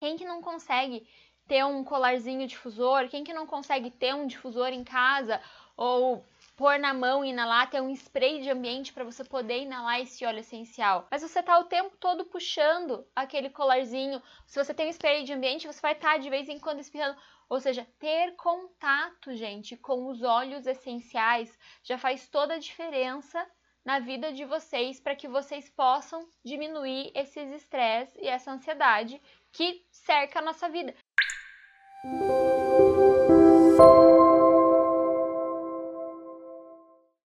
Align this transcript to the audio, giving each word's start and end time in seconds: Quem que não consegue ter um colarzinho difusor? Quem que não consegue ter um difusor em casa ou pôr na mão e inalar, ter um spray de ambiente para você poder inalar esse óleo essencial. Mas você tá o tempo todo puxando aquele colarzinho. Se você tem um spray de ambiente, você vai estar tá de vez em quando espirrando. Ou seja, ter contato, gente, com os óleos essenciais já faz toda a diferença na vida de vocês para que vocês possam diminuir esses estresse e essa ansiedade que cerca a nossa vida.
Quem 0.00 0.16
que 0.16 0.24
não 0.24 0.40
consegue 0.40 1.06
ter 1.46 1.62
um 1.64 1.84
colarzinho 1.84 2.48
difusor? 2.48 3.08
Quem 3.10 3.22
que 3.22 3.34
não 3.34 3.46
consegue 3.46 3.90
ter 3.90 4.14
um 4.14 4.26
difusor 4.26 4.68
em 4.68 4.82
casa 4.82 5.38
ou 5.76 6.24
pôr 6.56 6.78
na 6.78 6.94
mão 6.94 7.24
e 7.24 7.30
inalar, 7.30 7.70
ter 7.70 7.80
um 7.82 7.90
spray 7.90 8.40
de 8.40 8.50
ambiente 8.50 8.92
para 8.92 9.04
você 9.04 9.22
poder 9.24 9.62
inalar 9.62 10.00
esse 10.00 10.24
óleo 10.24 10.40
essencial. 10.40 11.06
Mas 11.10 11.22
você 11.22 11.42
tá 11.42 11.58
o 11.58 11.64
tempo 11.64 11.96
todo 11.98 12.24
puxando 12.24 13.06
aquele 13.14 13.50
colarzinho. 13.50 14.22
Se 14.46 14.62
você 14.62 14.72
tem 14.72 14.86
um 14.86 14.90
spray 14.90 15.22
de 15.24 15.32
ambiente, 15.32 15.66
você 15.66 15.80
vai 15.80 15.92
estar 15.92 16.12
tá 16.12 16.18
de 16.18 16.28
vez 16.28 16.48
em 16.48 16.58
quando 16.58 16.80
espirrando. 16.80 17.18
Ou 17.48 17.60
seja, 17.60 17.86
ter 17.98 18.36
contato, 18.36 19.34
gente, 19.34 19.76
com 19.76 20.06
os 20.08 20.22
óleos 20.22 20.66
essenciais 20.66 21.58
já 21.82 21.98
faz 21.98 22.28
toda 22.28 22.54
a 22.54 22.58
diferença 22.58 23.46
na 23.84 23.98
vida 23.98 24.32
de 24.32 24.44
vocês 24.44 25.00
para 25.00 25.16
que 25.16 25.28
vocês 25.28 25.68
possam 25.68 26.26
diminuir 26.44 27.10
esses 27.14 27.50
estresse 27.52 28.18
e 28.20 28.28
essa 28.28 28.52
ansiedade 28.52 29.20
que 29.52 29.84
cerca 29.90 30.38
a 30.38 30.42
nossa 30.42 30.68
vida. 30.68 30.94